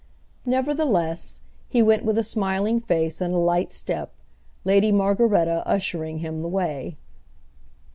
Nevertheless, 0.47 1.41
he 1.69 1.83
went 1.83 2.03
with 2.03 2.17
a 2.17 2.23
smiling 2.23 2.79
face 2.79 3.21
and 3.21 3.35
a 3.35 3.37
light 3.37 3.71
step, 3.71 4.15
Lady 4.65 4.91
Margaretta 4.91 5.61
ushering 5.67 6.17
him 6.17 6.41
the 6.41 6.47
way. 6.47 6.97